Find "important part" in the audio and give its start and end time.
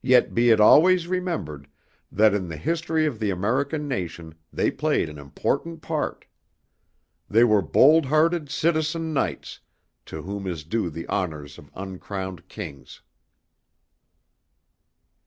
5.18-6.24